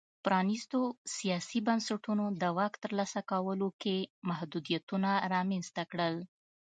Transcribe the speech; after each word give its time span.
پرانیستو 0.25 0.79
سیاسي 1.17 1.59
بنسټونو 1.67 2.25
د 2.41 2.43
واک 2.57 2.73
ترلاسه 2.83 3.19
کولو 3.31 3.67
کې 3.81 3.95
محدودیتونه 4.29 5.09
رامنځته 5.33 5.83
کړل. 5.91 6.15